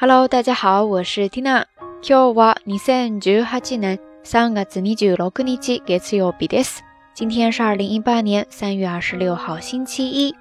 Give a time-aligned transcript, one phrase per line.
[0.00, 1.64] Hello，大家好，我是 Tina。
[2.02, 6.80] 今日は二千十八年三月二十六日月曜日です。
[7.14, 10.34] 今天是二零一八年三月二十六号，星期一。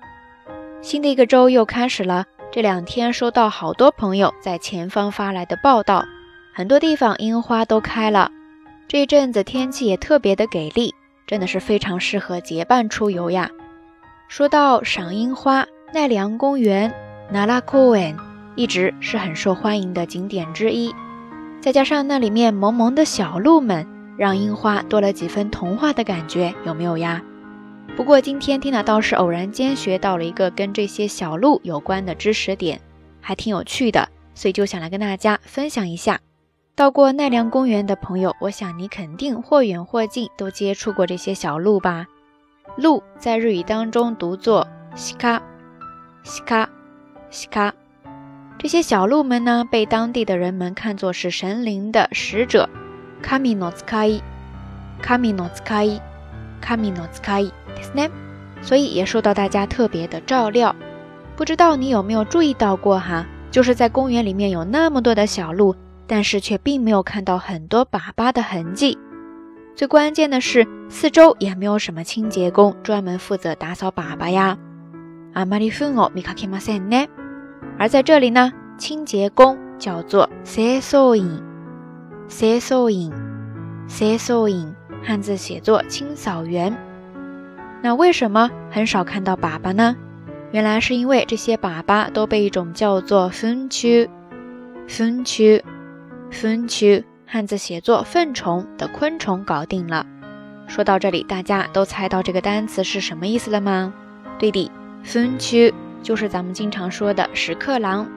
[0.81, 2.25] 新的一个周又开始了。
[2.51, 6.05] 这两天收到好多朋友在前方发来的报道，
[6.53, 8.31] 很多地方樱花都开了。
[8.87, 10.93] 这一阵子天气也特别的给力，
[11.27, 13.49] 真的是非常适合结伴出游呀。
[14.27, 16.93] 说到赏樱花，奈良公园
[17.33, 18.15] （Nara Koen）
[18.60, 20.94] 一直是很受欢迎的景点之一。
[21.62, 23.86] 再加上那里面萌萌的小鹿们，
[24.18, 27.22] 让樱花多了几分童话的感觉，有没有呀？
[27.96, 32.78] 不过今天 Tina 倒是偶然间学到了一个跟这些小鹿有关的知识点，
[33.22, 36.20] 还挺有趣的，所以就想来跟大家分享一下。
[36.74, 42.06] 到过奈良公园的朋友，我想你肯定或远或近都接触过这些小鹿吧？
[42.76, 45.42] 鹿在日语当中读作西卡，
[46.22, 46.68] 西卡，
[47.30, 47.72] 西卡。
[48.59, 52.69] 这些小鹿们呢，被当地的人们看作是神灵的使者，
[53.21, 54.21] 卡米诺斯卡伊，
[55.01, 55.99] 卡米诺斯卡伊，
[56.61, 57.51] 卡米诺斯卡伊，
[58.61, 60.75] 所以也受到大家特别的照料。
[61.35, 63.25] 不知道你有没有注意到过哈？
[63.51, 65.75] 就是在公园里面有那么多的小鹿，
[66.07, 68.97] 但是却并没有看到很多粑粑的痕迹。
[69.75, 74.57] 最关键的是，四周也没有什么清洁工专门负责打扫粑粑呀。
[75.33, 77.09] あまり糞を見かけませんね。
[77.80, 81.42] 而在这里呢，清洁工叫做清掃員，
[82.28, 83.10] 清掃員，
[83.88, 86.76] 清掃員，汉字写作清扫员。
[87.80, 89.96] 那为什么很少看到粑粑呢？
[90.50, 94.06] 原来是因为这些粑粑都被一种叫做粪蛆、
[94.86, 95.62] 粪蛆、
[96.30, 100.04] 粪蛆，汉字写作粪虫的昆虫搞定了。
[100.66, 103.94] 说到这里，大家都猜到这个单词是什么意思了吗？
[104.38, 104.70] 对的，
[105.02, 105.72] 粪蛆。
[106.01, 108.07] 就是咱们经常说的屎壳郎。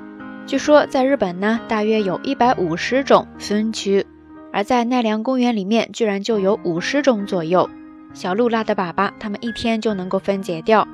[0.47, 4.07] 据说在日本呢，大约有一百五十种分区，
[4.53, 7.69] 而在奈良公园里面，居然就有五十种左右。
[8.15, 10.89] 小鹿拉的粑粑，它们一天就能够分解掉。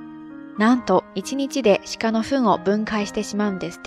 [0.58, 3.78] なんと一日で鹿の糞を分解してしまうんです。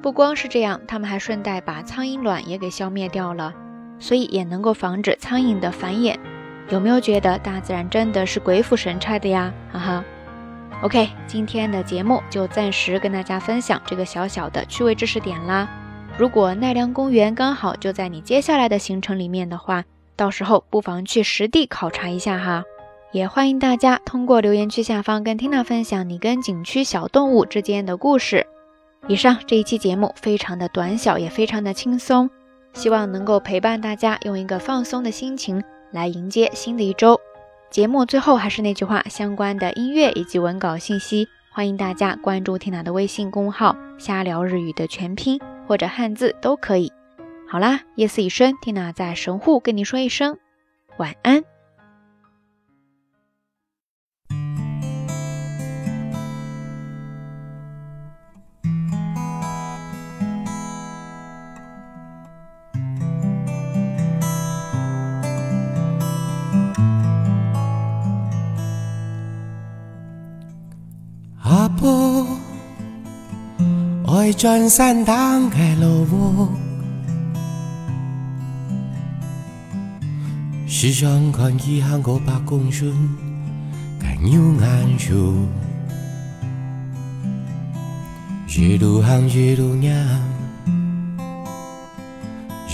[0.00, 3.52] 不光是这样，它们还顺带把苍蝇卵也给消灭掉了，
[3.98, 6.16] 所以也能够防止苍蝇的繁衍。
[6.68, 9.52] 有没有觉得大自然真的是鬼斧神差的呀？
[9.72, 10.04] 哈哈。
[10.83, 15.65] OK，今天的节目就暂时跟大家分享这个小小的趣味知识点啦。
[16.17, 19.85] 如果奈良公园刚好就在你接下来的行程里面的话，
[20.17, 22.65] 到时候不妨去实地考察一下哈。
[23.13, 28.45] 也欢迎大家通过留言区下方跟 Tina 分享你跟景区小动物之间的故事。
[29.07, 32.29] 以上这一期节目非常的短小，也非常的轻松，
[32.73, 37.17] 希望能够陪伴大家用一个放松的心情来迎接新的一周。
[37.73, 46.93] 节目最后还是那句话，相关的音乐以及文稿信息，欢迎大家关注缇娜的微信公号“瞎聊日语”的全拼或者汉字都可以。
[47.49, 50.37] 好啦，夜色已深缇娜在神户跟你说一声
[50.97, 51.43] 晚安。
[74.23, 75.13] 爱转山打
[75.49, 76.47] 开路，
[80.65, 82.89] 时常看见韩国八公孙，
[83.99, 85.35] 该牛眼熟，
[88.47, 89.93] 一路行一路念，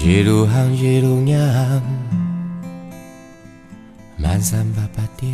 [0.05, 1.39] 一路行一路念，
[4.17, 5.27] 满山八八蝶，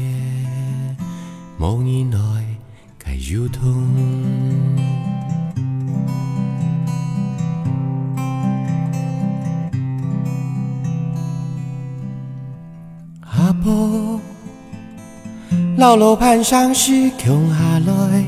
[1.58, 2.20] 梦里来
[2.98, 3.50] 该有
[15.78, 18.24] 老路盘上是穷下来，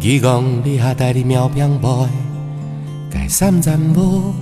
[0.00, 1.88] 伊讲你下带你苗边背，
[3.10, 4.32] 该三站步，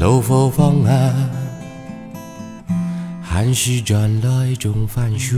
[0.00, 1.14] 路风风啊，
[3.22, 5.36] 还是转来种番薯。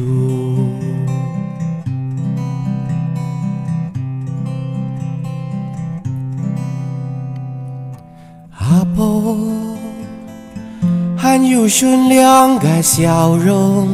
[11.16, 13.88] 还有善良的笑容，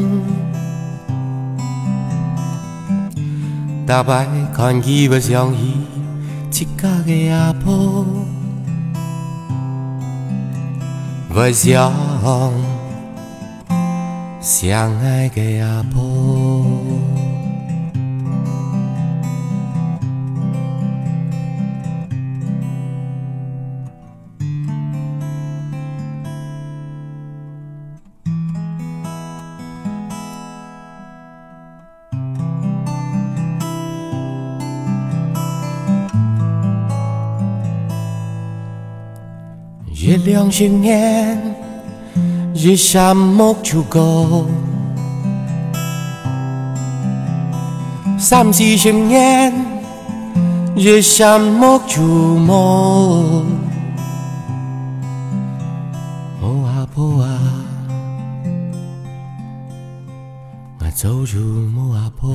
[3.86, 5.74] 大摆看伊不像伊
[6.50, 8.04] 一家的阿婆，
[11.28, 11.92] 不像
[14.40, 16.57] 相爱的阿婆。
[40.08, 41.38] 月亮十年，
[42.54, 44.46] 日山木就高；
[48.18, 49.52] 三四十年，
[50.74, 53.44] 日山木就木。
[56.40, 57.28] 木啊木啊，
[60.80, 61.38] 我走入
[61.68, 61.98] 木啊木。
[61.98, 62.30] 阿婆，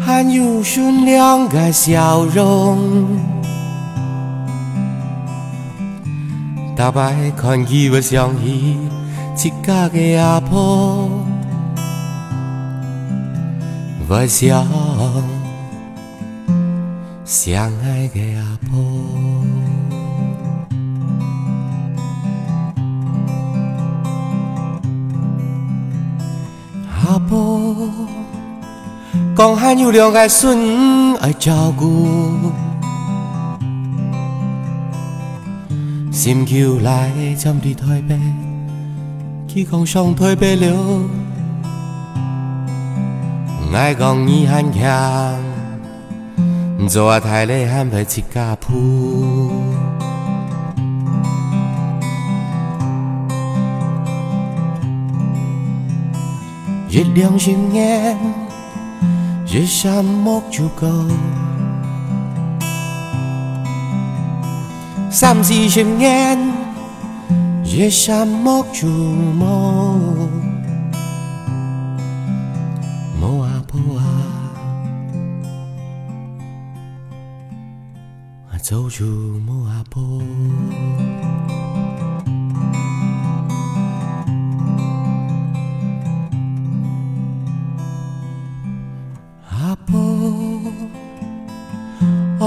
[0.00, 3.06] 还有顺两个笑容。
[6.76, 8.76] 大摆看起我相依
[9.36, 11.08] 一家的阿婆，
[14.08, 14.66] 我想
[17.24, 18.76] 相爱的阿婆。
[27.26, 27.74] 阿婆
[29.36, 32.06] 讲还有两个孙爱照顾，
[36.12, 38.16] 心求来参伫台北，
[39.48, 40.76] 去讲上台北了，
[43.74, 45.34] 爱讲你很强，
[46.88, 49.65] 做台里喊配七家铺。
[57.16, 58.14] 月亮十年，
[59.46, 60.86] 日山木就高；
[65.10, 66.38] 三四十年，
[67.64, 70.28] 日山木就木。
[73.18, 74.04] 木啊木啊，
[78.62, 80.20] 走出木啊木。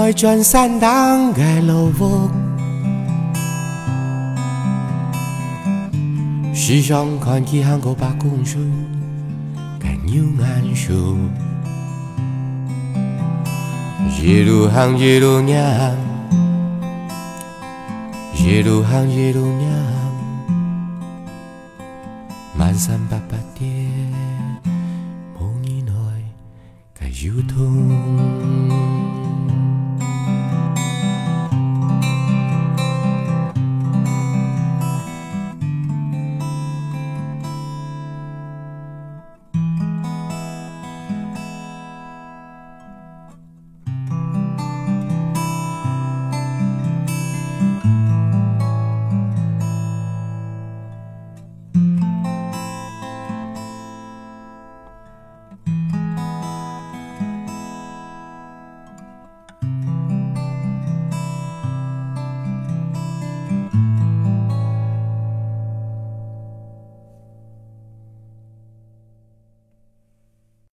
[0.00, 2.30] 爱转山当个路屋，
[6.54, 8.58] 时常看见韩国把公主
[9.78, 11.18] 个牛眼树，
[14.18, 15.94] 一路行一路念，
[18.34, 19.70] 一路行一路念，
[22.56, 23.68] 满山八八点，
[25.38, 25.92] 梦以内
[26.98, 28.79] 个油桶。